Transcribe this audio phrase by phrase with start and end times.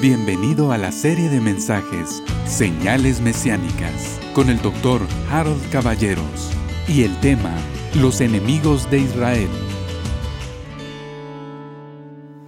[0.00, 6.52] Bienvenido a la serie de mensajes Señales Mesiánicas con el doctor Harold Caballeros
[6.88, 7.54] y el tema
[7.96, 9.50] Los enemigos de Israel.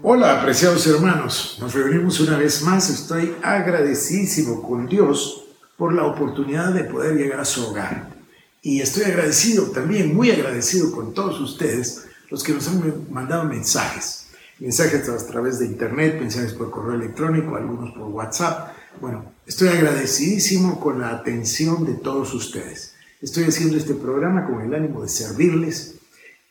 [0.03, 1.59] Hola, apreciados hermanos.
[1.61, 2.88] Nos reunimos una vez más.
[2.88, 5.44] Estoy agradecidísimo con Dios
[5.76, 8.14] por la oportunidad de poder llegar a su hogar.
[8.62, 14.22] Y estoy agradecido también, muy agradecido con todos ustedes, los que nos han mandado mensajes
[14.63, 18.77] mensajes a través de internet, mensajes por correo electrónico, algunos por WhatsApp.
[19.01, 22.95] Bueno, estoy agradecidísimo con la atención de todos ustedes.
[23.21, 25.97] Estoy haciendo este programa con el ánimo de servirles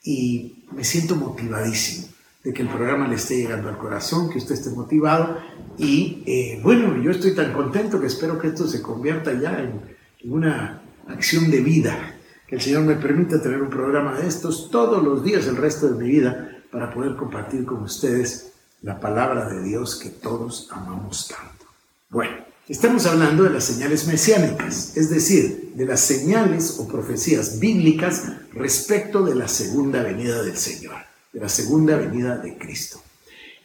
[0.03, 2.07] y me siento motivadísimo
[2.43, 5.37] de que el programa le esté llegando al corazón, que usted esté motivado
[5.77, 9.79] y eh, bueno, yo estoy tan contento que espero que esto se convierta ya en,
[10.19, 12.15] en una acción de vida,
[12.45, 15.87] que el Señor me permita tener un programa de estos todos los días el resto
[15.87, 21.27] de mi vida para poder compartir con ustedes la palabra de Dios que todos amamos
[21.27, 21.65] tanto.
[22.09, 28.23] Bueno, estamos hablando de las señales mesiánicas, es decir, de las señales o profecías bíblicas
[28.53, 30.95] respecto de la segunda venida del Señor,
[31.31, 33.01] de la segunda venida de Cristo.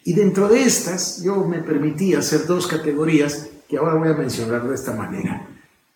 [0.03, 4.67] Y dentro de estas, yo me permití hacer dos categorías que ahora voy a mencionar
[4.67, 5.47] de esta manera.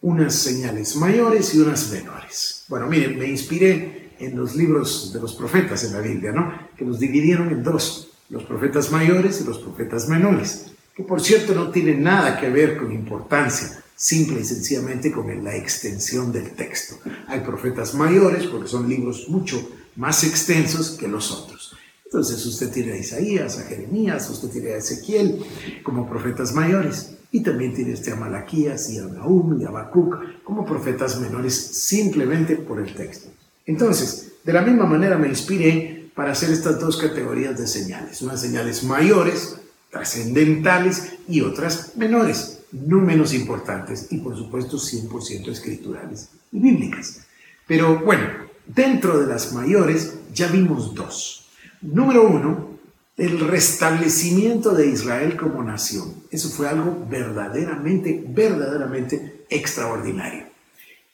[0.01, 2.65] Unas señales mayores y unas menores.
[2.67, 6.51] Bueno, miren, me inspiré en los libros de los profetas en la Biblia, ¿no?
[6.77, 11.53] Que los dividieron en dos, los profetas mayores y los profetas menores, que por cierto
[11.53, 16.97] no tienen nada que ver con importancia, simple y sencillamente con la extensión del texto.
[17.27, 21.75] Hay profetas mayores porque son libros mucho más extensos que los otros.
[22.05, 25.45] Entonces usted tiene a Isaías, a Jeremías, usted tiene a Ezequiel
[25.83, 27.15] como profetas mayores.
[27.31, 32.57] Y también tiene este a Malaquías y a y a Habacuc como profetas menores simplemente
[32.57, 33.29] por el texto.
[33.71, 38.41] Entonces, de la misma manera me inspiré para hacer estas dos categorías de señales, unas
[38.41, 39.55] señales mayores,
[39.89, 47.21] trascendentales y otras menores, no menos importantes y por supuesto 100% escriturales y bíblicas.
[47.65, 48.27] Pero bueno,
[48.67, 51.47] dentro de las mayores ya vimos dos.
[51.81, 52.71] Número uno,
[53.15, 56.13] el restablecimiento de Israel como nación.
[56.29, 60.43] Eso fue algo verdaderamente, verdaderamente extraordinario.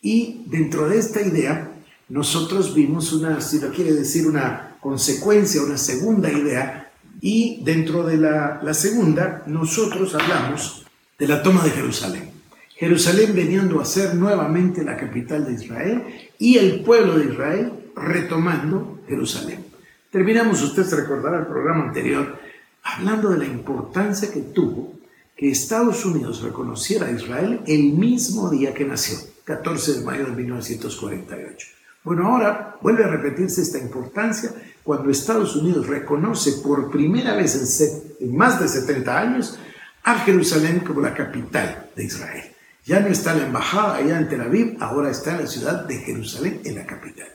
[0.02, 1.77] Y dentro de esta idea
[2.09, 8.18] nosotros vimos una, si lo quiere decir, una consecuencia, una segunda idea, y dentro de
[8.18, 10.85] la, segunda nosotros hablamos
[11.18, 12.31] de la toma de Jerusalén.
[12.75, 16.03] Jerusalén veniendo a ser nuevamente la capital de Israel
[16.38, 19.66] y el pueblo de Israel retomando Jerusalén.
[20.12, 22.38] Terminamos, usted se el programa anterior,
[22.84, 24.94] hablando de la importancia que tuvo
[25.35, 30.31] que Estados Unidos reconociera a Israel el mismo día que nació, 14 de mayo de
[30.31, 31.77] 1948.
[32.07, 34.50] Bueno, ahora vuelve a repetirse esta importancia
[34.81, 37.81] cuando Estados Unidos reconoce por primera vez
[38.22, 39.59] en, más de 70 años
[40.06, 42.45] a Jerusalén como la capital de Israel.
[42.85, 45.97] Ya no está la embajada allá en Tel Aviv, ahora está en la ciudad de
[45.97, 47.28] Jerusalén, en la capital.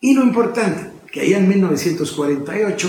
[0.00, 2.88] Y lo importante, que allá en 1948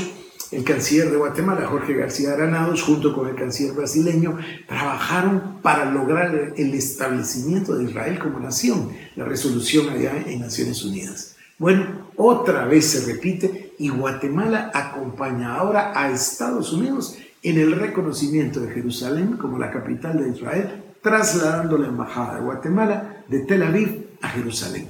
[0.54, 4.38] el canciller de Guatemala, Jorge García Granados, junto con el canciller brasileño,
[4.68, 11.36] trabajaron para lograr el establecimiento de Israel como nación, la resolución allá en Naciones Unidas.
[11.58, 18.60] Bueno, otra vez se repite y Guatemala acompaña ahora a Estados Unidos en el reconocimiento
[18.60, 24.08] de Jerusalén como la capital de Israel, trasladando la embajada de Guatemala de Tel Aviv
[24.22, 24.88] a Jerusalén.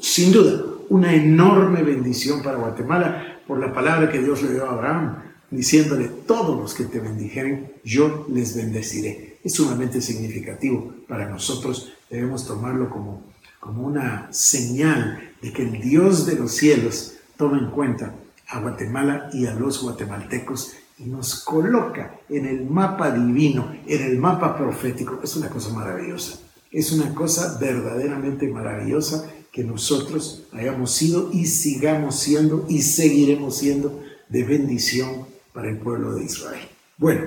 [0.00, 4.72] Sin duda, una enorme bendición para Guatemala, por la palabra que Dios le dio a
[4.72, 9.38] Abraham, diciéndole, todos los que te bendijeren, yo les bendeciré.
[9.44, 13.22] Es sumamente significativo para nosotros, debemos tomarlo como,
[13.60, 18.14] como una señal de que el Dios de los cielos toma en cuenta
[18.48, 24.18] a Guatemala y a los guatemaltecos y nos coloca en el mapa divino, en el
[24.18, 25.20] mapa profético.
[25.22, 26.38] Es una cosa maravillosa.
[26.70, 34.02] Es una cosa verdaderamente maravillosa que nosotros hayamos sido y sigamos siendo y seguiremos siendo
[34.28, 36.68] de bendición para el pueblo de Israel.
[36.98, 37.26] Bueno,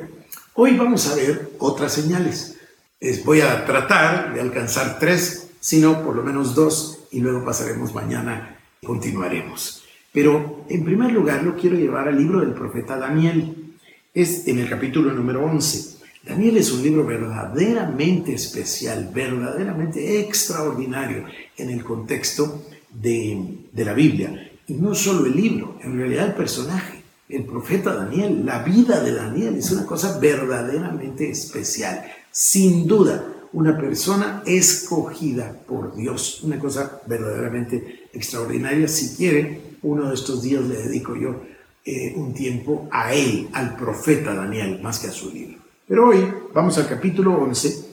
[0.54, 2.58] hoy vamos a ver otras señales.
[3.00, 7.96] Les voy a tratar de alcanzar tres, sino por lo menos dos, y luego pasaremos
[7.96, 9.84] mañana y continuaremos.
[10.12, 13.74] Pero en primer lugar lo quiero llevar al libro del profeta Daniel.
[14.14, 15.97] Es en el capítulo número 11.
[16.28, 21.24] Daniel es un libro verdaderamente especial, verdaderamente extraordinario
[21.56, 24.52] en el contexto de, la Biblia.
[24.68, 29.14] Y no solo el libro, en realidad el personaje, el profeta Daniel, la vida de
[29.14, 32.04] Daniel es una cosa verdaderamente especial.
[32.30, 38.88] Sin duda, una persona escogida por Dios, una cosa verdaderamente extraordinaria.
[38.90, 41.42] Si quiere, uno de estos días le dedico yo
[41.86, 45.57] eh, un tiempo a él, al profeta Daniel, más que a su libro.
[45.88, 47.86] Pero hoy vamos al capítulo 11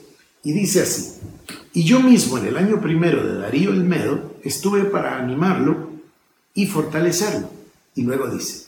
[0.42, 1.20] y dice así,
[1.72, 5.90] y yo mismo en el año primero de Darío el Medo estuve para animarlo
[6.54, 7.48] y fortalecerlo.
[7.94, 8.66] Y luego dice,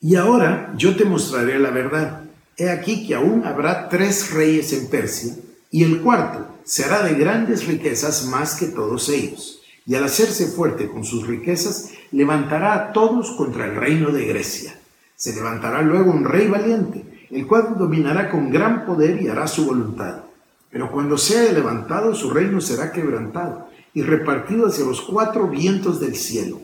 [0.00, 2.22] y ahora yo te mostraré la verdad.
[2.56, 5.34] He aquí que aún habrá tres reyes en Persia,
[5.70, 9.60] y el cuarto será de grandes riquezas más que todos ellos.
[9.86, 14.78] Y al hacerse fuerte con sus riquezas, levantará a todos contra el reino de Grecia.
[15.16, 19.66] Se levantará luego un rey valiente, el cual dominará con gran poder y hará su
[19.66, 20.22] voluntad.
[20.70, 26.16] Pero cuando sea levantado, su reino será quebrantado y repartido hacia los cuatro vientos del
[26.16, 26.60] cielo,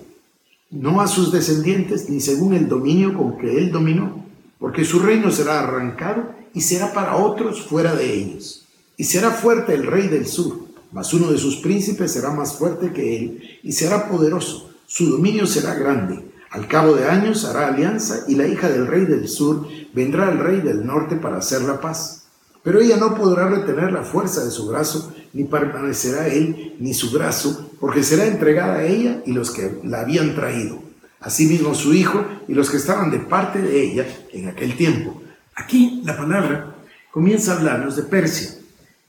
[0.70, 4.24] no a sus descendientes ni según el dominio con que él dominó,
[4.58, 8.66] porque su reino será arrancado y será para otros fuera de ellos.
[8.96, 12.92] Y será fuerte el rey del sur, mas uno de sus príncipes será más fuerte
[12.92, 14.70] que él y será poderoso.
[14.86, 16.29] Su dominio será grande.
[16.50, 20.38] Al cabo de años hará alianza y la hija del rey del sur vendrá al
[20.38, 22.20] rey del norte para hacer la paz
[22.62, 27.10] pero ella no podrá retener la fuerza de su brazo, ni permanecerá él ni su
[27.10, 30.82] brazo, porque será entregada a ella y los que la habían traído,
[31.20, 35.22] asimismo su hijo y los que estaban de parte de ella en aquel tiempo.
[35.54, 36.74] Aquí la palabra
[37.10, 38.56] comienza a hablarnos de Persia,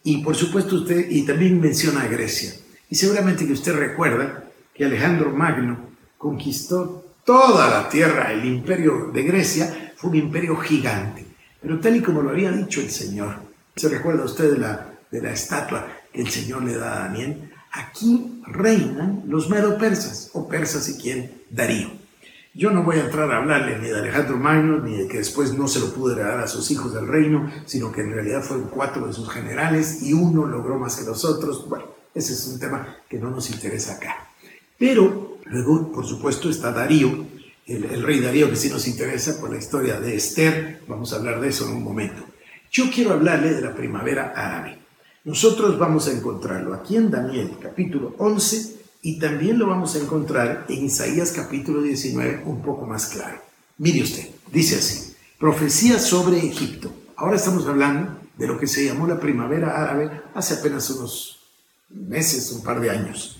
[0.04, 2.54] y por supuesto usted, y también menciona a Grecia.
[2.90, 5.78] Y seguramente que usted recuerda que Alejandro Magno
[6.18, 11.32] conquistó toda la tierra, el imperio de Grecia fue un imperio gigante
[11.62, 13.36] pero tal y como lo había dicho el Señor,
[13.76, 17.52] ¿se recuerda usted de la, de la estatua que el Señor le da a Daniel?
[17.72, 21.90] Aquí reinan los medo-persas, o persas si quieren, Darío.
[22.54, 25.54] Yo no voy a entrar a hablarle ni de Alejandro Magno, ni de que después
[25.54, 28.68] no se lo pudo dar a sus hijos del reino, sino que en realidad fueron
[28.68, 31.70] cuatro de sus generales y uno logró más que los otros.
[31.70, 34.28] Bueno, ese es un tema que no nos interesa acá.
[34.78, 37.26] Pero luego, por supuesto, está Darío,
[37.68, 41.40] el, rey Darío, que sí nos interesa por la historia de Esther, vamos a hablar
[41.40, 42.24] de eso en un momento.
[42.72, 44.78] Yo quiero hablarle de la primavera árabe.
[45.24, 50.66] Nosotros vamos a encontrarlo aquí en Daniel capítulo 11 y también lo vamos a encontrar
[50.68, 53.42] en Isaías capítulo 19 un poco más claro.
[53.78, 56.92] Mire usted, dice así, profecía sobre Egipto.
[57.16, 61.40] Ahora estamos hablando de lo que se llamó la primavera árabe hace apenas unos
[61.90, 63.38] meses, un par de años.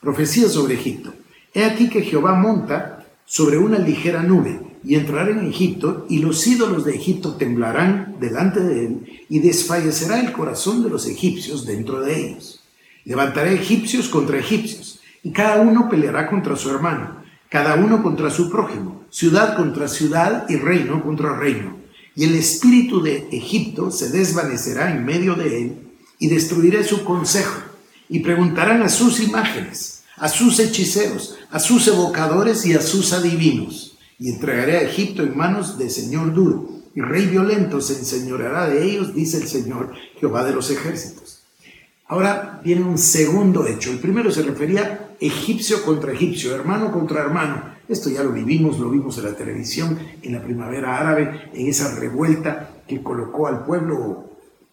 [0.00, 1.12] Profecía sobre Egipto.
[1.54, 6.44] He aquí que Jehová monta sobre una ligera nube y entrará en Egipto y los
[6.48, 12.00] ídolos de Egipto temblarán delante de él y desfallecerá el corazón de los egipcios dentro
[12.00, 12.60] de ellos.
[13.04, 18.50] Levantará egipcios contra egipcios y cada uno peleará contra su hermano, cada uno contra su
[18.50, 21.76] prójimo, ciudad contra ciudad y reino contra reino.
[22.16, 25.78] Y el espíritu de Egipto se desvanecerá en medio de él
[26.18, 27.62] y destruirá su consejo
[28.08, 33.98] y preguntarán a sus imágenes a sus hechiceros, a sus evocadores y a sus adivinos,
[34.18, 38.84] y entregaré a Egipto en manos de señor duro, y rey violento se enseñoreará de
[38.84, 41.42] ellos, dice el Señor Jehová de los ejércitos.
[42.06, 43.90] Ahora viene un segundo hecho.
[43.90, 47.74] El primero se refería egipcio contra egipcio, hermano contra hermano.
[47.88, 51.94] Esto ya lo vivimos, lo vimos en la televisión, en la primavera árabe, en esa
[51.98, 54.30] revuelta que colocó al pueblo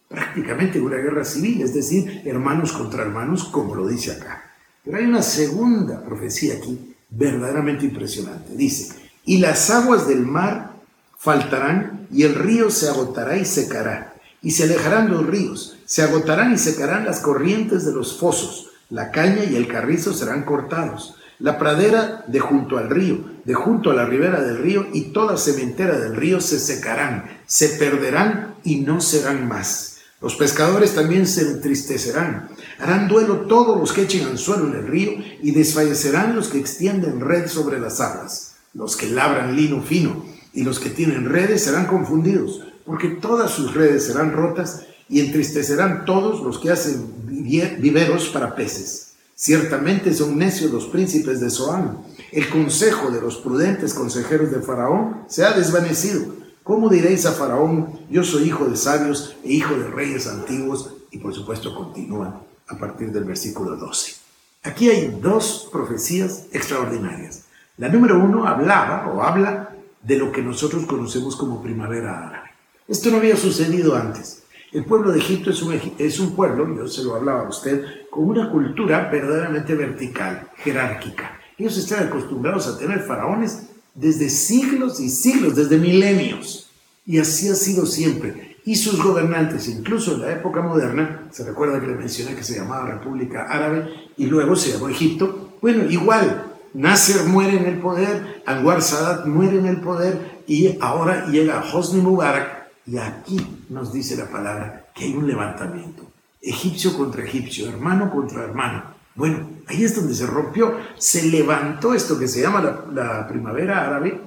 [0.08, 4.51] prácticamente en una guerra civil, es decir, hermanos contra hermanos, como lo dice acá.
[4.84, 8.54] Pero hay una segunda profecía aquí verdaderamente impresionante.
[8.56, 8.94] Dice,
[9.24, 10.72] y las aguas del mar
[11.16, 14.14] faltarán y el río se agotará y secará.
[14.42, 18.70] Y se alejarán los ríos, se agotarán y secarán las corrientes de los fosos.
[18.90, 21.14] La caña y el carrizo serán cortados.
[21.38, 25.36] La pradera de junto al río, de junto a la ribera del río y toda
[25.36, 29.91] cementera del río se secarán, se perderán y no serán más.
[30.22, 32.48] Los pescadores también se entristecerán.
[32.78, 35.12] Harán duelo todos los que echen anzuelo en el río
[35.42, 38.54] y desfallecerán los que extienden red sobre las aguas.
[38.72, 40.24] Los que labran lino fino
[40.54, 46.04] y los que tienen redes serán confundidos, porque todas sus redes serán rotas y entristecerán
[46.04, 49.14] todos los que hacen viveros para peces.
[49.34, 51.98] Ciertamente son necios los príncipes de Zoán.
[52.30, 57.98] El consejo de los prudentes consejeros de Faraón se ha desvanecido ¿Cómo diréis a Faraón,
[58.08, 60.94] yo soy hijo de sabios e hijo de reyes antiguos?
[61.10, 64.14] Y por supuesto continúa a partir del versículo 12.
[64.62, 67.46] Aquí hay dos profecías extraordinarias.
[67.78, 72.50] La número uno hablaba o habla de lo que nosotros conocemos como primavera árabe.
[72.86, 74.44] Esto no había sucedido antes.
[74.70, 77.84] El pueblo de Egipto es un, es un pueblo, yo se lo hablaba a usted,
[78.08, 81.40] con una cultura verdaderamente vertical, jerárquica.
[81.58, 86.70] Ellos están acostumbrados a tener faraones desde siglos y siglos, desde milenios.
[87.04, 88.56] Y así ha sido siempre.
[88.64, 92.56] Y sus gobernantes, incluso en la época moderna, se recuerda que le mencioné que se
[92.56, 95.56] llamaba República Árabe y luego se llamó Egipto.
[95.60, 101.26] Bueno, igual, Nasser muere en el poder, Anwar Sadat muere en el poder y ahora
[101.26, 106.04] llega Hosni Mubarak Y aquí nos dice la palabra que hay un levantamiento.
[106.40, 108.84] Egipcio contra egipcio, hermano contra hermano.
[109.14, 113.86] Bueno, ahí es donde se rompió, se levantó esto que se llama la, la primavera
[113.86, 114.20] árabe.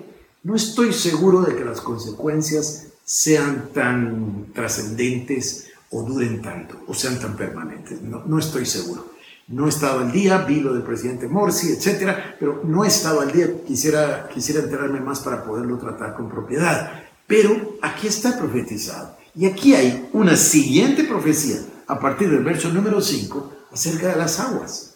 [0.43, 7.19] No estoy seguro de que las consecuencias sean tan trascendentes o duren tanto o sean
[7.19, 8.01] tan permanentes.
[8.01, 9.15] No, no estoy seguro.
[9.47, 13.21] No he estado al día, vi lo del presidente Morsi, etcétera, pero no he estado
[13.21, 13.47] al día.
[13.63, 17.03] Quisiera, quisiera enterarme más para poderlo tratar con propiedad.
[17.27, 19.15] Pero aquí está profetizado.
[19.35, 24.39] Y aquí hay una siguiente profecía a partir del verso número 5 acerca de las
[24.39, 24.94] aguas.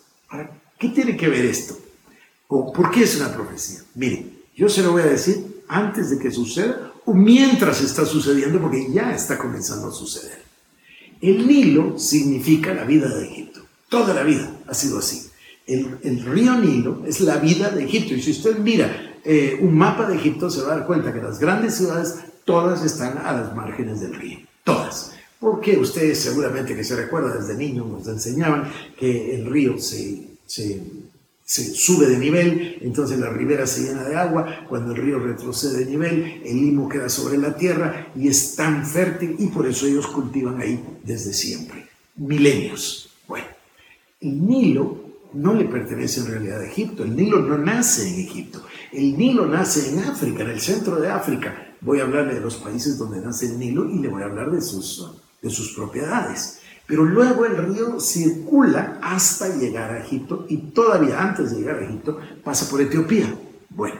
[0.77, 1.77] ¿Qué tiene que ver esto?
[2.48, 3.79] ¿O por qué es una profecía?
[3.95, 8.59] Mire, yo se lo voy a decir antes de que suceda o mientras está sucediendo,
[8.59, 10.43] porque ya está comenzando a suceder.
[11.21, 13.62] El Nilo significa la vida de Egipto.
[13.89, 15.29] Toda la vida ha sido así.
[15.65, 18.13] El, río Nilo es la vida de Egipto.
[18.13, 21.21] Y si usted mira eh, un mapa de Egipto, se va a dar cuenta que
[21.21, 24.39] las grandes ciudades todas están a las márgenes del río.
[24.63, 25.13] Todas.
[25.39, 30.81] Porque ustedes seguramente que se recuerda desde niño nos enseñaban que el río se, se
[31.50, 35.79] se sube de nivel, entonces la ribera se llena de agua, cuando el río retrocede
[35.79, 39.88] de nivel, el limo queda sobre la tierra y es tan fértil y por eso
[39.88, 43.10] ellos cultivan ahí desde siempre, milenios.
[43.27, 43.48] Bueno,
[44.22, 44.96] el Nilo
[45.34, 49.48] no le pertenece en realidad a Egipto, el Nilo no nace en Egipto, el Nilo
[49.48, 51.74] nace en África, en el centro de África.
[51.81, 54.51] Voy a hablarle de los países donde nace el Nilo y le voy a hablar
[54.51, 55.03] de sus,
[55.41, 56.60] de sus propiedades.
[56.89, 61.86] Pero luego el río circula hasta llegar a Egipto y todavía antes de llegar a
[61.86, 63.31] Egipto pasa por Etiopía.
[63.69, 63.98] Bueno,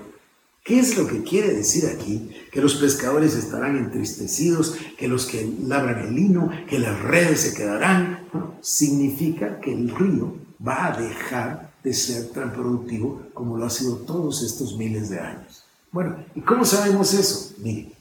[0.63, 2.31] ¿qué es lo que quiere decir aquí?
[2.51, 7.53] Que los pescadores estarán entristecidos, que los que labran el lino, que las redes se
[7.53, 8.27] quedarán.
[8.62, 13.98] significa que el río va a dejar de ser tan productivo como lo ha sido
[13.98, 15.63] todos estos miles de años.
[15.91, 17.53] Bueno, ¿y cómo sabemos eso?
[17.60, 17.91] Mire,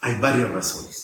[0.00, 1.03] hay varias razones.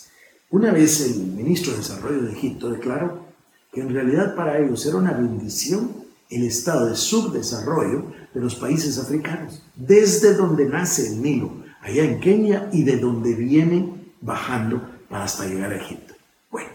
[0.50, 3.24] Una vez el ministro de Desarrollo de Egipto declaró
[3.72, 5.92] que en realidad para ellos era una bendición
[6.28, 12.18] el estado de subdesarrollo de los países africanos, desde donde nace el Nilo, allá en
[12.18, 16.14] Kenia, y de donde viene bajando para hasta llegar a Egipto.
[16.50, 16.70] Bueno,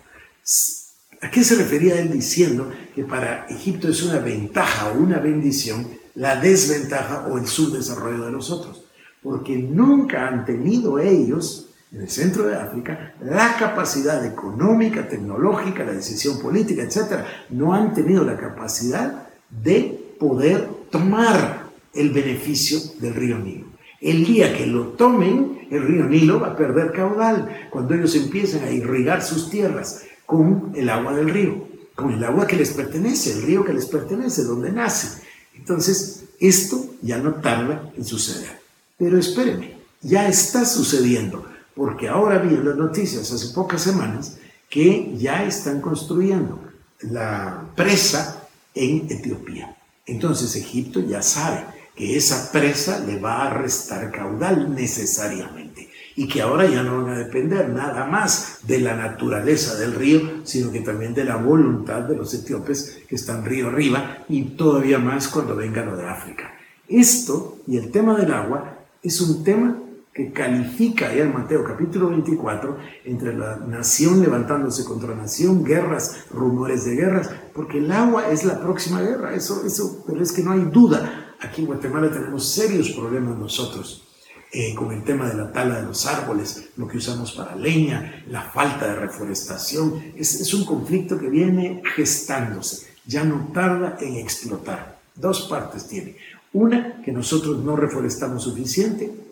[1.21, 5.85] ¿a qué se refería él diciendo que para Egipto es una ventaja o una bendición
[6.15, 8.85] la desventaja o el subdesarrollo de los otros?
[9.21, 15.93] Porque nunca han tenido ellos en el centro de África, la capacidad económica, tecnológica, la
[15.93, 23.37] decisión política, etcétera, no han tenido la capacidad de poder tomar el beneficio del río
[23.39, 23.67] Nilo.
[24.01, 28.63] El día que lo tomen, el río Nilo va a perder caudal cuando ellos empiecen
[28.63, 33.31] a irrigar sus tierras con el agua del río, con el agua que les pertenece,
[33.31, 35.21] el río que les pertenece, donde nace.
[35.55, 38.59] Entonces, esto ya no tarda en suceder.
[38.97, 44.37] Pero espérenme, ya está sucediendo porque ahora vi en las noticias hace pocas semanas
[44.69, 46.59] que ya están construyendo
[47.01, 49.75] la presa en Etiopía.
[50.05, 51.65] Entonces Egipto ya sabe
[51.95, 57.13] que esa presa le va a restar caudal necesariamente y que ahora ya no van
[57.13, 62.01] a depender nada más de la naturaleza del río, sino que también de la voluntad
[62.01, 66.53] de los etíopes que están río arriba y todavía más cuando venga lo de África.
[66.87, 69.77] Esto y el tema del agua es un tema
[70.15, 76.85] que califica ya en Mateo capítulo 24 entre la nación levantándose contra nación, guerras, rumores
[76.85, 80.53] de guerras, porque el agua es la próxima guerra, eso, eso, pero es que no
[80.53, 81.35] hay duda.
[81.41, 84.07] Aquí en Guatemala tenemos serios problemas nosotros.
[84.53, 88.23] Eh, con el tema de la tala de los árboles, lo que usamos para leña,
[88.29, 90.13] la falta de reforestación.
[90.15, 94.97] Es, es un conflicto que viene gestándose, ya no tarda en explotar.
[95.13, 96.15] Dos partes tiene.
[96.53, 99.24] Una, que nosotros no reforestamos suficiente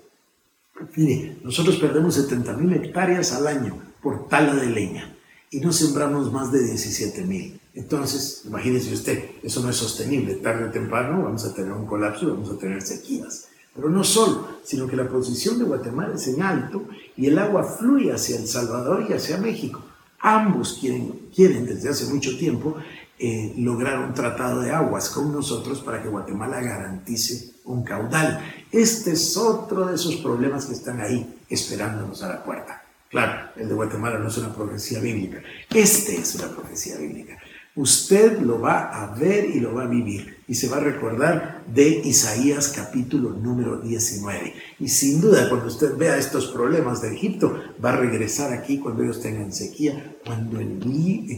[0.96, 5.16] Mire, nosotros perdemos 70.000 hectáreas al año por tala de leña
[5.52, 7.60] y no sembramos más de 17.000.
[7.76, 10.36] Entonces, imagínese usted, eso no es sostenible.
[10.36, 13.50] Tarde o temprano vamos a tener un colapso y vamos a tener sequías.
[13.76, 17.64] Pero no solo, sino que la posición de Guatemala es en alto y el agua
[17.64, 19.84] fluye hacia El Salvador y hacia México.
[20.20, 22.78] Ambos quieren, quieren desde hace mucho tiempo
[23.20, 28.42] eh, lograr un tratado de aguas con nosotros para que Guatemala garantice un caudal.
[28.72, 32.84] Este es otro de esos problemas que están ahí esperándonos a la puerta.
[33.10, 35.42] Claro, el de Guatemala no es una profecía bíblica.
[35.70, 37.38] Este es una profecía bíblica.
[37.76, 41.64] Usted lo va a ver y lo va a vivir y se va a recordar
[41.66, 44.54] de Isaías capítulo número 19.
[44.80, 49.02] Y sin duda cuando usted vea estos problemas de Egipto, va a regresar aquí cuando
[49.02, 50.80] ellos tengan sequía, cuando el,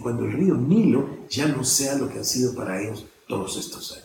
[0.04, 3.94] cuando el río Nilo ya no sea lo que ha sido para ellos todos estos
[3.94, 4.05] años.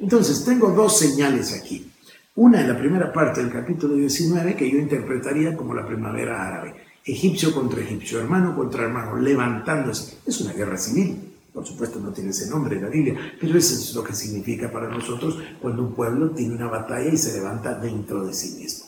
[0.00, 1.90] Entonces, tengo dos señales aquí.
[2.34, 6.86] Una en la primera parte del capítulo 19 que yo interpretaría como la primavera árabe
[7.06, 10.18] egipcio contra egipcio, hermano contra hermano, levantándose.
[10.26, 11.32] Es una guerra civil.
[11.54, 14.70] Por supuesto no tiene ese nombre en la Biblia, pero eso es lo que significa
[14.70, 18.86] para nosotros cuando un pueblo tiene una batalla y se levanta dentro de sí mismo.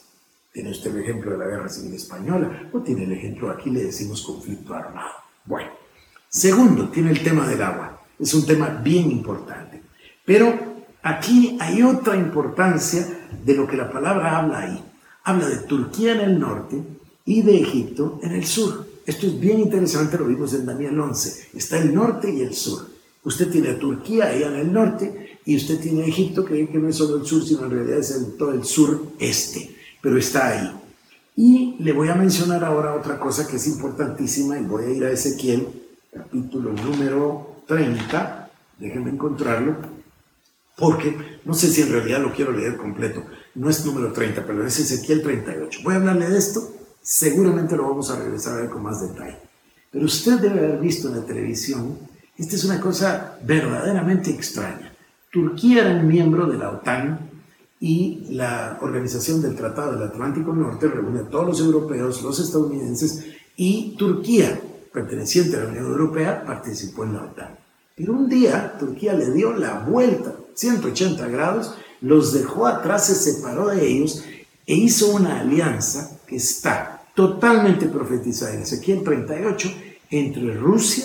[0.53, 3.85] Tiene usted el ejemplo de la Guerra Civil Española o tiene el ejemplo, aquí le
[3.85, 5.13] decimos conflicto armado.
[5.47, 5.71] Bueno,
[6.29, 8.03] segundo, tiene el tema del agua.
[8.19, 9.81] Es un tema bien importante.
[10.27, 10.68] Pero
[11.09, 13.07] aquí hay otra importancia
[13.45, 14.85] de lo que la palabra habla ahí.
[15.25, 16.83] Habla de Turquía en el norte
[17.25, 18.87] y de Egipto en el sur.
[19.07, 21.51] Esto es bien interesante, lo vimos en Daniel 11.
[21.55, 22.87] Está el norte y el sur.
[23.25, 26.89] Usted tiene a Turquía allá en el norte y usted tiene a Egipto, que, no
[26.89, 30.73] es solo el sur, sino en realidad es todo el sur-este, pero está ahí.
[31.37, 35.05] Y le voy a mencionar ahora otra cosa que es importantísima y voy a ir
[35.05, 35.69] a Ezequiel,
[36.13, 39.77] capítulo número 30, déjenme encontrarlo,
[40.79, 44.67] porque no sé si en realidad lo quiero leer completo, no es número 30, pero
[44.67, 45.81] es Ezequiel 38.
[45.83, 46.79] Voy a hablarle de esto
[47.11, 49.39] Seguramente lo vamos a regresar a ver con más detalle.
[49.91, 51.99] Pero usted debe haber visto en la televisión,
[52.37, 54.93] esta es una cosa verdaderamente extraña.
[55.33, 57.31] Turquía era un miembro de la OTAN
[57.81, 63.25] y la Organización del Tratado del Atlántico Norte reúne a todos los europeos, los estadounidenses
[63.57, 64.61] y Turquía,
[64.93, 67.59] perteneciente a la Unión Europea, participó en la OTAN.
[67.97, 73.69] Pero un día Turquía le dio la vuelta, 180 grados, los dejó atrás, se separó
[73.69, 74.25] de ellos
[74.67, 79.73] e hizo una alianza que está totalmente profetizada en Ezequiel 38
[80.11, 81.05] entre Rusia,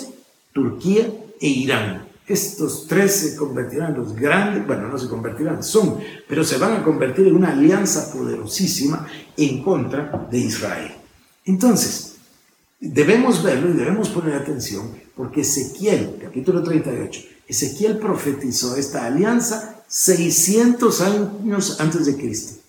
[0.52, 1.08] Turquía
[1.40, 2.08] e Irán.
[2.26, 6.74] Estos tres se convertirán en los grandes, bueno, no se convertirán, son, pero se van
[6.74, 9.08] a convertir en una alianza poderosísima
[9.38, 10.92] en contra de Israel.
[11.46, 12.16] Entonces,
[12.80, 21.02] debemos verlo y debemos poner atención porque Ezequiel, capítulo 38, Ezequiel profetizó esta alianza 600
[21.02, 22.62] años antes de Cristo.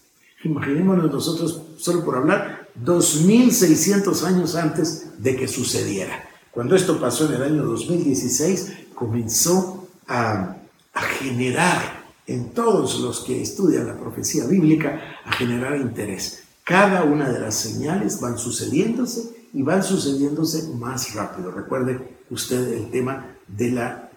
[0.45, 6.29] Imaginémonos nosotros, solo por hablar, 2600 años antes de que sucediera.
[6.51, 10.57] Cuando esto pasó en el año 2016, comenzó a,
[10.93, 16.45] a generar en todos los que estudian la profecía bíblica, a generar interés.
[16.65, 21.51] Cada una de las señales van sucediéndose y van sucediéndose más rápido.
[21.51, 24.11] Recuerde usted el tema de la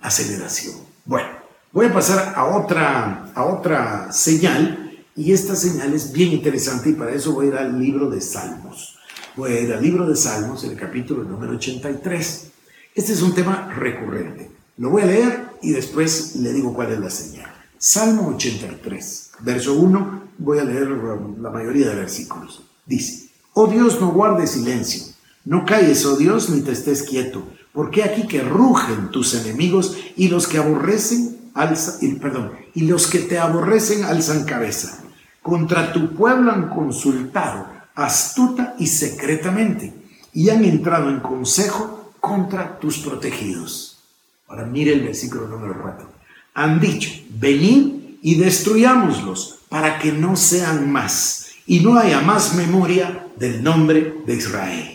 [0.00, 0.76] aceleración.
[1.04, 1.28] Bueno,
[1.72, 6.94] voy a pasar a otra, a otra señal y esta señal es bien interesante y
[6.94, 8.98] para eso voy a ir al libro de Salmos.
[9.36, 12.46] Voy a ir al libro de Salmos, el capítulo número 83.
[12.94, 14.50] Este es un tema recurrente.
[14.76, 17.52] Lo voy a leer y después le digo cuál es la señal.
[17.78, 22.62] Salmo 83, verso 1, voy a leer la mayoría de versículos.
[22.86, 25.12] Dice, oh Dios, no guardes silencio,
[25.44, 30.28] no calles, oh Dios, ni te estés quieto, porque aquí que rugen tus enemigos y
[30.28, 35.02] los que aborrecen, alzan, perdón, y los que te aborrecen alzan cabeza.
[35.42, 39.92] Contra tu pueblo han consultado astuta y secretamente
[40.32, 43.98] y han entrado en consejo contra tus protegidos.
[44.48, 46.08] Ahora mire el versículo número 4.
[46.54, 53.26] Han dicho, venid y destruyámoslos para que no sean más y no haya más memoria
[53.36, 54.93] del nombre de Israel.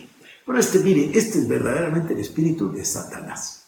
[0.50, 3.66] Pero este, mire, este es verdaderamente el espíritu de Satanás.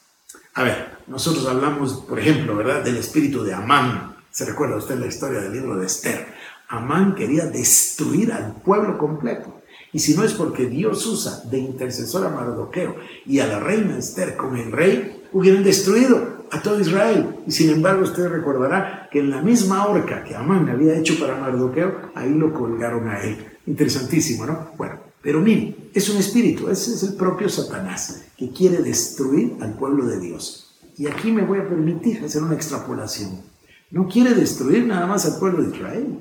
[0.56, 4.16] A ver, nosotros hablamos, por ejemplo, ¿verdad?, del espíritu de Amán.
[4.32, 6.26] ¿Se recuerda usted la historia del libro de Esther?
[6.70, 9.62] Amán quería destruir al pueblo completo.
[9.94, 12.96] Y si no es porque Dios usa de intercesor a Mardoqueo
[13.28, 17.42] y a la reina Esther con el rey, hubieran destruido a todo Israel.
[17.46, 21.38] Y sin embargo, usted recordará que en la misma horca que Amán había hecho para
[21.38, 23.60] Mardoqueo, ahí lo colgaron a él.
[23.68, 24.72] Interesantísimo, ¿no?
[24.78, 29.74] Bueno, pero mire, es un espíritu, ese es el propio Satanás, que quiere destruir al
[29.74, 30.76] pueblo de Dios.
[30.98, 33.42] Y aquí me voy a permitir hacer una extrapolación.
[33.90, 36.20] No quiere destruir nada más al pueblo de Israel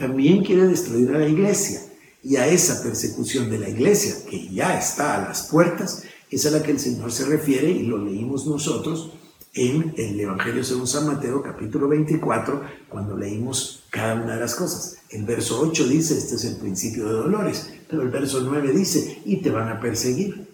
[0.00, 1.82] también quiere destruir a la iglesia.
[2.22, 6.50] Y a esa persecución de la iglesia, que ya está a las puertas, es a
[6.50, 9.12] la que el Señor se refiere y lo leímos nosotros
[9.52, 14.96] en el Evangelio según San Mateo capítulo 24, cuando leímos cada una de las cosas.
[15.10, 19.20] El verso 8 dice, este es el principio de dolores, pero el verso 9 dice,
[19.24, 20.48] y te van a perseguir.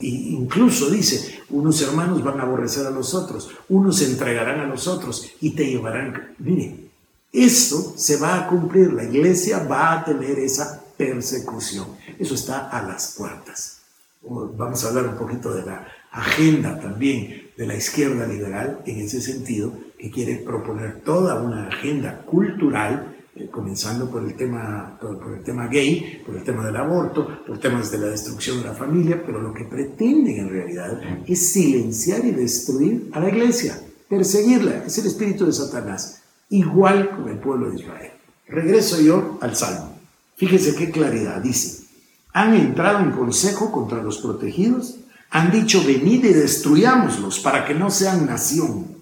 [0.00, 4.66] Y incluso dice, unos hermanos van a aborrecer a los otros, unos se entregarán a
[4.66, 6.34] los otros y te llevarán.
[6.38, 6.88] Mire,
[7.32, 11.86] esto se va a cumplir, la iglesia va a tener esa persecución.
[12.18, 13.80] Eso está a las puertas.
[14.22, 19.20] Vamos a hablar un poquito de la agenda también de la izquierda liberal en ese
[19.20, 25.42] sentido, que quiere proponer toda una agenda cultural, eh, comenzando por el, tema, por el
[25.42, 29.22] tema gay, por el tema del aborto, por temas de la destrucción de la familia,
[29.24, 34.84] pero lo que pretenden en realidad es silenciar y destruir a la iglesia, perseguirla.
[34.84, 38.12] Es el espíritu de Satanás igual con el pueblo de Israel.
[38.48, 39.98] Regreso yo al Salmo.
[40.36, 41.84] Fíjese qué claridad dice.
[42.32, 44.96] han entrado en consejo contra los protegidos,
[45.30, 48.96] han dicho, venid y destruyámoslos para que no sean nación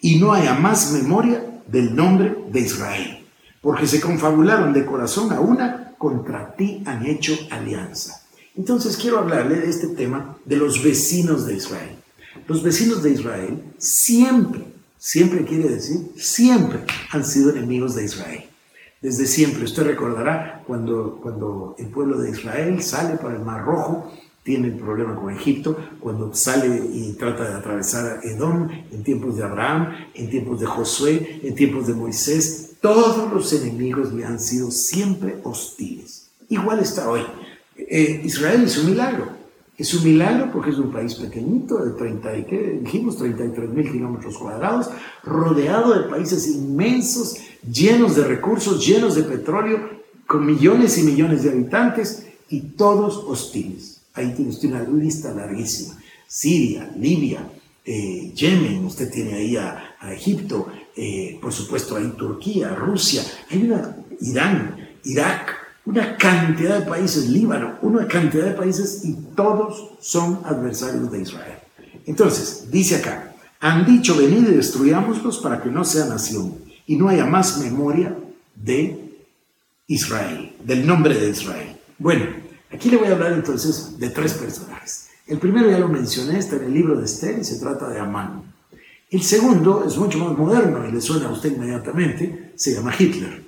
[0.00, 3.19] y no haya más memoria del nombre de Israel,
[3.60, 8.22] porque se confabularon de corazón a una, contra ti han hecho alianza.
[8.56, 11.96] Entonces quiero hablarle de este tema de los vecinos de Israel.
[12.46, 14.64] Los vecinos de Israel siempre,
[14.98, 18.44] siempre quiere decir, siempre han sido enemigos de Israel.
[19.00, 24.12] Desde siempre, usted recordará cuando, cuando el pueblo de Israel sale para el Mar Rojo,
[24.42, 29.44] tiene el problema con Egipto, cuando sale y trata de atravesar Edom, en tiempos de
[29.44, 34.70] Abraham, en tiempos de Josué, en tiempos de Moisés, todos los enemigos le han sido
[34.70, 36.26] siempre hostiles.
[36.48, 37.22] Igual está hoy.
[37.76, 39.40] Eh, Israel es un milagro.
[39.76, 42.80] Es un milagro porque es un país pequeñito, de 30 y ¿qué?
[42.82, 44.90] dijimos 33 mil kilómetros cuadrados,
[45.24, 47.36] rodeado de países inmensos,
[47.70, 54.02] llenos de recursos, llenos de petróleo, con millones y millones de habitantes y todos hostiles.
[54.14, 55.96] Ahí tiene usted una lista larguísima.
[56.26, 57.48] Siria, Libia,
[57.84, 63.72] eh, Yemen, usted tiene ahí a, Egipto, eh, por supuesto ahí Turquía, Rusia, hay
[64.20, 71.10] Irán, Irak, una cantidad de países, Líbano, una cantidad de países y todos son adversarios
[71.10, 71.58] de Israel.
[72.06, 76.54] Entonces, dice acá, han dicho, venid y destruyámoslos para que no sea nación
[76.86, 78.16] y no haya más memoria
[78.54, 79.10] de
[79.86, 81.76] Israel, del nombre de Israel.
[81.98, 82.24] Bueno,
[82.72, 85.08] aquí le voy a hablar entonces de tres personajes.
[85.26, 88.00] El primero ya lo mencioné, está en el libro de Esther y se trata de
[88.00, 88.52] Amán.
[89.10, 93.42] El segundo es mucho más moderno y le suena a usted inmediatamente, se llama Hitler.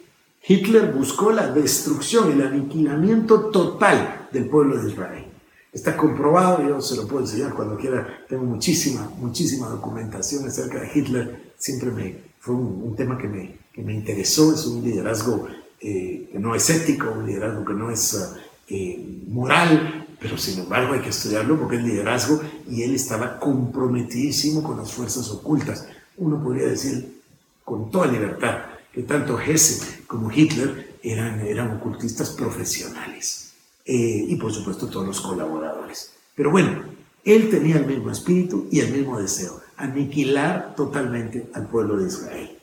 [0.44, 5.24] Hitler buscó la destrucción, el aniquilamiento total del pueblo de Israel.
[5.72, 10.90] Está comprobado, yo se lo puedo enseñar cuando quiera, tengo muchísima, muchísima documentación acerca de
[10.92, 15.46] Hitler, siempre me, fue un, tema que me, que me, interesó, es un liderazgo
[15.80, 18.34] eh, que no es ético, un liderazgo que no es
[18.68, 24.62] eh, moral, pero sin embargo hay que estudiarlo porque es liderazgo y él estaba comprometidísimo
[24.62, 25.86] con las fuerzas ocultas.
[26.16, 27.20] Uno podría decir
[27.64, 28.58] con toda libertad
[28.92, 33.52] que tanto Hesse como Hitler eran, eran ocultistas profesionales.
[33.84, 36.12] Eh, y por supuesto todos los colaboradores.
[36.36, 36.84] Pero bueno,
[37.24, 42.58] él tenía el mismo espíritu y el mismo deseo, aniquilar totalmente al pueblo de Israel.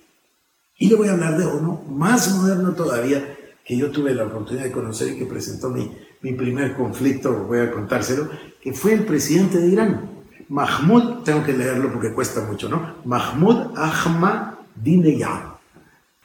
[0.77, 4.63] Y le voy a hablar de uno más moderno todavía, que yo tuve la oportunidad
[4.63, 8.29] de conocer y que presentó mi, mi primer conflicto, voy a contárselo,
[8.61, 10.09] que fue el presidente de Irán,
[10.49, 12.95] Mahmoud, tengo que leerlo porque cuesta mucho, ¿no?
[13.05, 15.59] Mahmoud Ahmadinejad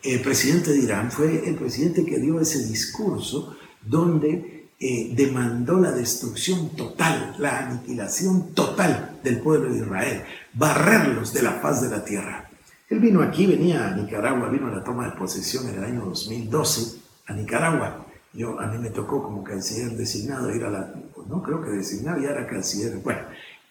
[0.05, 5.93] el presidente de Irán fue el presidente que dio ese discurso donde eh, demandó la
[5.93, 12.05] destrucción total, la aniquilación total del pueblo de Israel, barrerlos de la paz de la
[12.05, 12.51] tierra.
[12.91, 16.05] Él vino aquí, venía a Nicaragua, vino a la toma de posesión en el año
[16.05, 18.04] 2012 a Nicaragua.
[18.35, 20.95] Yo, a mí me tocó como canciller designado ir a la,
[21.29, 23.21] no creo que designado, ya era canciller, bueno,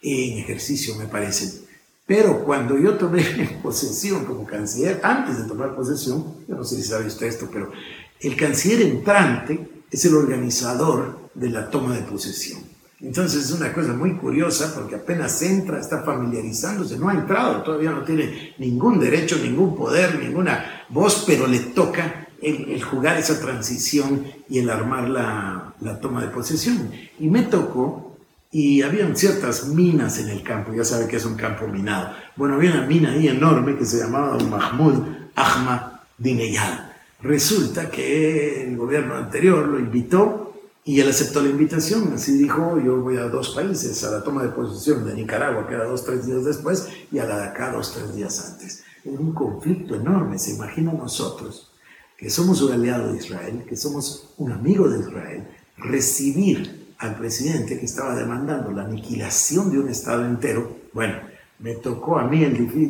[0.01, 1.63] en ejercicio me parece.
[2.05, 6.83] Pero cuando yo tomé posesión como canciller, antes de tomar posesión, yo no sé si
[6.83, 7.71] sabe usted esto, pero
[8.19, 12.61] el canciller entrante es el organizador de la toma de posesión.
[12.99, 17.91] Entonces es una cosa muy curiosa porque apenas entra, está familiarizándose, no ha entrado, todavía
[17.91, 24.25] no tiene ningún derecho, ningún poder, ninguna voz, pero le toca el, jugar esa transición
[24.49, 26.91] y el armar la, la toma de posesión.
[27.19, 28.17] Y me tocó
[28.51, 32.13] y habían ciertas minas en el campo, ya sabe que es un campo minado.
[32.35, 36.91] Bueno, había una mina ahí enorme que se llamaba Mahmoud Ahmadinejad.
[37.21, 40.43] Resulta que el gobierno anterior lo invitó
[40.85, 44.43] y él aceptó la invitación, así dijo, yo voy a dos países, a la toma
[44.43, 47.71] de posesión de Nicaragua, que era dos, tres días después, y a la de acá
[47.71, 48.83] dos, tres días antes.
[49.05, 51.71] Era un conflicto enorme, se imagina nosotros,
[52.17, 55.47] que somos un aliado de Israel, que somos un amigo de Israel,
[55.77, 61.15] recibir al presidente que estaba demandando la aniquilación de un Estado entero, bueno,
[61.59, 62.45] me tocó a mí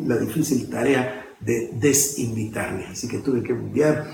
[0.05, 2.85] la difícil tarea de desinvitarle.
[2.85, 4.07] Así que tuve que enviar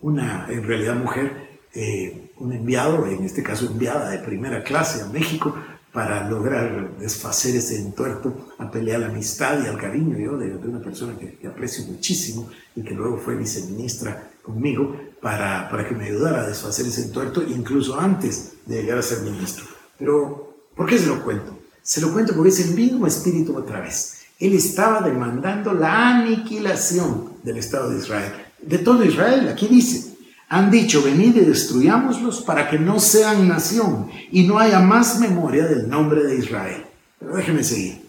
[0.00, 1.32] una, en realidad mujer,
[1.74, 5.54] eh, un enviado, en este caso enviada de primera clase a México,
[5.94, 10.80] para lograr desfacer ese entuerto, a pelear la amistad y al cariño yo de, una
[10.80, 16.06] persona que, que, aprecio muchísimo y que luego fue viceministra conmigo para, para que me
[16.06, 19.66] ayudara a desfacer ese entuerto, incluso antes de llegar a ser ministro.
[19.96, 21.56] Pero, ¿por qué se lo cuento?
[21.80, 24.24] Se lo cuento porque es el mismo espíritu otra vez.
[24.40, 30.13] Él estaba demandando la aniquilación del Estado de Israel, de todo Israel, aquí dice,
[30.48, 35.66] han dicho, venid y destruyámoslos para que no sean nación y no haya más memoria
[35.66, 36.84] del nombre de Israel.
[37.18, 38.02] Pero déjeme seguir.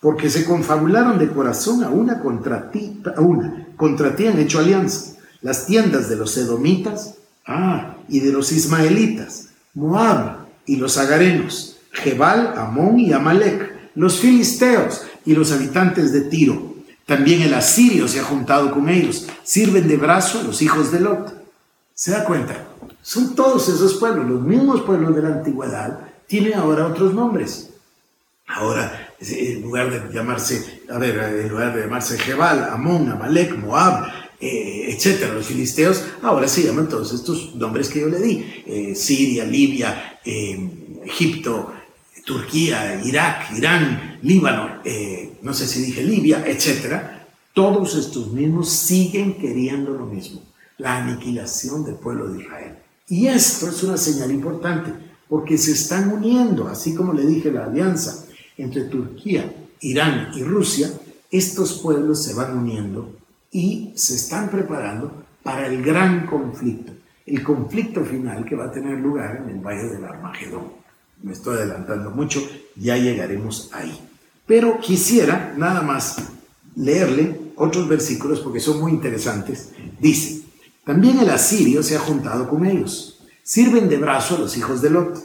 [0.00, 4.58] Porque se confabularon de corazón a una contra ti, a una, contra ti han hecho
[4.58, 5.16] alianza.
[5.40, 7.16] Las tiendas de los edomitas,
[7.46, 15.02] ah, y de los ismaelitas, Moab y los agarenos, Jebal, Amón y Amalek, los filisteos
[15.24, 16.74] y los habitantes de Tiro.
[17.06, 21.00] También el asirio se ha juntado con ellos, sirven de brazo a los hijos de
[21.00, 21.43] Lot.
[21.94, 22.66] ¿Se da cuenta?
[23.02, 27.70] Son todos esos pueblos, los mismos pueblos de la antigüedad, tienen ahora otros nombres.
[28.46, 34.06] Ahora, en lugar de llamarse, a ver, en lugar de llamarse Jebal, Amón, Amalek, Moab,
[34.40, 38.94] eh, etcétera, los filisteos, ahora se llaman todos estos nombres que yo le di: eh,
[38.94, 40.68] Siria, Libia, eh,
[41.04, 41.72] Egipto,
[42.26, 44.80] Turquía, Irak, Irán, Líbano,
[45.42, 47.28] no sé si dije Libia, etcétera.
[47.52, 50.42] Todos estos mismos siguen queriendo lo mismo:
[50.78, 52.76] la aniquilación del pueblo de Israel.
[53.08, 54.92] Y esto es una señal importante,
[55.28, 60.90] porque se están uniendo, así como le dije, la alianza entre Turquía, Irán y Rusia,
[61.30, 63.16] estos pueblos se van uniendo
[63.50, 66.92] y se están preparando para el gran conflicto,
[67.26, 70.72] el conflicto final que va a tener lugar en el Valle del Armagedón.
[71.22, 72.40] Me estoy adelantando mucho,
[72.76, 73.98] ya llegaremos ahí.
[74.46, 76.16] Pero quisiera nada más
[76.76, 79.70] leerle otros versículos porque son muy interesantes.
[80.00, 80.33] Dice,
[80.84, 83.20] también el asirio se ha juntado con ellos.
[83.42, 85.18] Sirven de brazo a los hijos de Lot.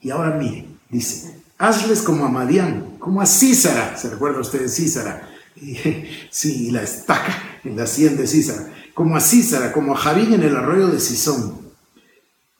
[0.00, 3.96] Y ahora mire, dice, hazles como a Madián, como a Císara.
[3.96, 5.28] ¿Se recuerda usted de Císara?
[6.30, 8.72] Sí, la estaca en la sien de Císara.
[8.94, 11.58] Como a Císara, como a Javín en el arroyo de Sison,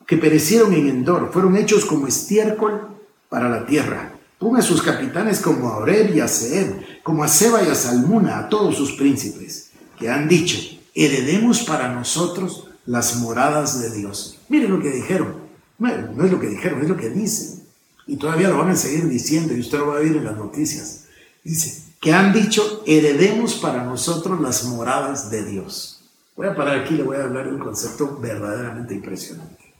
[0.07, 2.89] que perecieron en Endor, fueron hechos como estiércol
[3.29, 4.15] para la tierra.
[4.39, 7.75] Ponga a sus capitanes como a Oreb y a Seb, como a Seba y a
[7.75, 14.39] Salmuna, a todos sus príncipes, que han dicho, heredemos para nosotros las moradas de Dios.
[14.49, 15.49] Miren lo que dijeron.
[15.79, 17.63] No es lo que dijeron, es lo que dicen.
[18.07, 20.37] Y todavía lo van a seguir diciendo y usted lo va a ver en las
[20.37, 21.05] noticias.
[21.45, 26.01] Dice, que han dicho, heredemos para nosotros las moradas de Dios.
[26.37, 29.75] Voy a parar aquí y le voy a hablar de un concepto verdaderamente impresionante.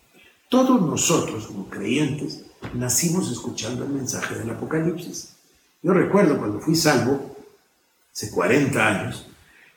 [0.49, 2.43] Todos nosotros, como creyentes,
[2.75, 5.31] nacimos escuchando el mensaje del Apocalipsis.
[5.83, 7.37] Yo recuerdo cuando fui salvo,
[8.13, 9.28] hace 40 años,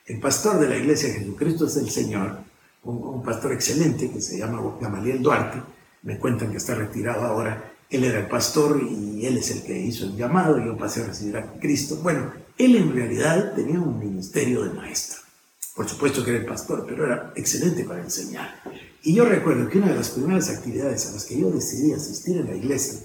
[0.06, 2.38] el pastor de la iglesia Jesucristo es el Señor,
[2.84, 5.62] un, pastor excelente que se llama Gamaliel Duarte,
[6.02, 9.78] me cuentan que está retirado ahora, él era el pastor y él es el que
[9.78, 11.96] hizo el llamado, y yo pasé a recibir a Cristo.
[12.02, 15.20] Bueno, él en realidad tenía un ministerio de maestro.
[15.76, 18.60] Por supuesto que era el pastor, pero era excelente para enseñar.
[19.02, 22.38] Y yo recuerdo que una de las primeras actividades a las que yo decidí asistir
[22.38, 22.98] en la iglesia,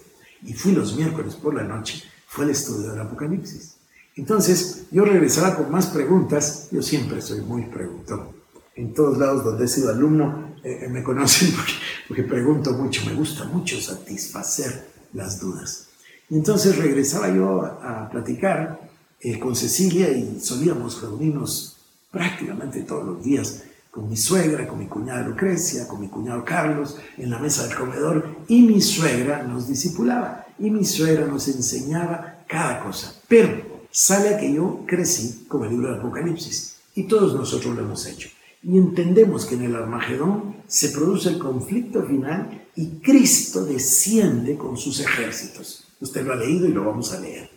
[0.44, 3.77] y fui los miércoles por la noche, fue el estudio del Apocalipsis.
[4.18, 6.68] Entonces, yo regresaba con más preguntas.
[6.72, 8.30] Yo siempre soy muy preguntón.
[8.76, 11.54] En todos lados donde he sido alumno eh, me conocen
[12.08, 13.06] porque, pregunto mucho.
[13.06, 15.88] Me gusta mucho satisfacer las dudas.
[16.30, 18.90] Entonces regresaba yo a, platicar
[19.22, 21.78] eh, con Cecilia y solíamos reunirnos
[22.12, 26.98] prácticamente todos los días con mi suegra, con mi cuñada Lucrecia, con mi cuñado Carlos,
[27.18, 32.44] en la mesa del comedor, y mi suegra nos discipulaba, y mi suegra nos enseñaba
[32.48, 33.16] cada cosa.
[33.28, 38.06] Pero sale que yo crecí con el libro del Apocalipsis y todos nosotros lo hemos
[38.06, 38.30] hecho.
[38.64, 44.78] Y entendemos que en el Armagedón se produce el conflicto final y Cristo desciende con
[44.78, 45.86] sus ejércitos.
[46.00, 47.50] Usted lo ha leído y lo vamos a leer.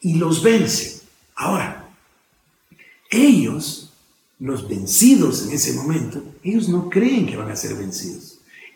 [0.00, 1.02] Y los vence.
[1.34, 1.88] Ahora,
[3.10, 3.92] ellos,
[4.38, 8.31] los vencidos en ese momento, ellos no creen que van a ser vencidos.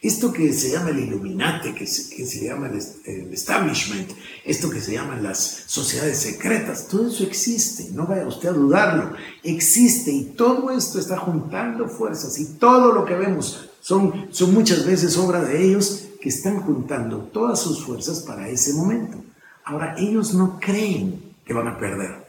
[0.06, 4.08] Esto que se llama el Illuminati, que se, que llama el, establishment,
[4.44, 9.16] esto que se llaman las sociedades secretas, todo eso existe, no vaya usted a dudarlo,
[9.42, 14.86] existe y todo esto está juntando fuerzas y todo lo que vemos son, son muchas
[14.86, 19.18] veces obra de ellos que están juntando todas sus fuerzas para ese momento.
[19.64, 22.24] Ahora, ellos no creen que van a perder.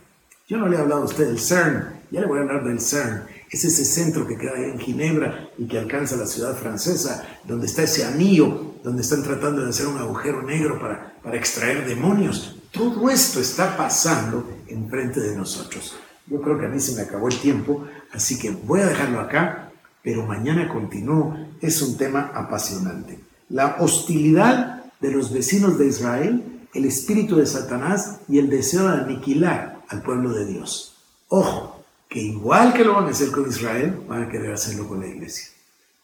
[0.47, 2.79] Yo no le he hablado a usted del CERN, ya le voy a hablar del
[2.79, 7.67] CERN es ese centro que queda en Ginebra y que alcanza la ciudad francesa, donde
[7.67, 12.57] está ese anillo, donde están tratando de hacer un agujero negro para, para extraer demonios.
[12.71, 15.95] Todo esto está pasando enfrente de nosotros.
[16.27, 19.21] Yo creo que a mí se me acabó el tiempo, así que voy a dejarlo
[19.21, 19.71] acá,
[20.03, 21.37] pero mañana continúo.
[21.61, 23.19] Es un tema apasionante.
[23.49, 28.97] La hostilidad de los vecinos de Israel, el espíritu de Satanás y el deseo de
[28.97, 30.97] aniquilar al pueblo de Dios.
[31.29, 31.76] Ojo,
[32.09, 35.07] que igual que lo van a hacer con Israel, van a querer hacerlo con la
[35.07, 35.49] iglesia.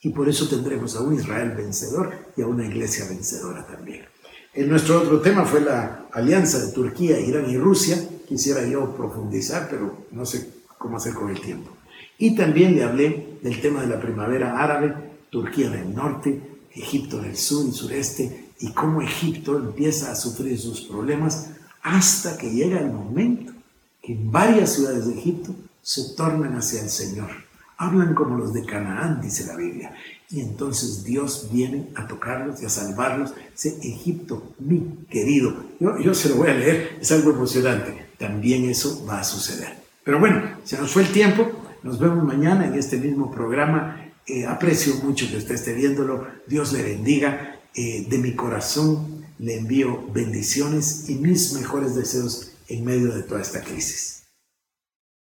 [0.02, 4.06] Y por eso tendremos a un Israel vencedor y a una iglesia vencedora también.
[4.54, 7.98] En nuestro otro tema fue la alianza de Turquía, Irán y Rusia.
[8.28, 11.72] Quisiera yo profundizar, pero no sé cómo hacer con el tiempo.
[12.18, 14.94] Y también le hablé del tema de la primavera árabe,
[15.30, 16.40] Turquía en el norte,
[16.76, 21.50] Egipto en el sur y sureste, y cómo Egipto empieza a sufrir sus problemas
[21.82, 23.54] hasta que llega el momento
[24.02, 27.30] que en varias ciudades de Egipto se tornen hacia el Señor,
[27.78, 29.94] Hablan como los de Canaán, dice la Biblia.
[30.30, 33.34] Y entonces Dios viene a tocarlos y a salvarlos.
[33.52, 35.54] Dice, Egipto, mi querido.
[35.80, 38.08] Yo, yo se lo voy a leer, es algo emocionante.
[38.18, 39.74] También eso va a suceder.
[40.04, 41.52] Pero bueno, se nos fue el tiempo.
[41.82, 44.12] Nos vemos mañana en este mismo programa.
[44.26, 46.28] Eh, aprecio mucho que usted esté viéndolo.
[46.48, 47.60] Dios le bendiga.
[47.76, 53.42] Eh, de mi corazón le envío bendiciones y mis mejores deseos en medio de toda
[53.42, 54.23] esta crisis.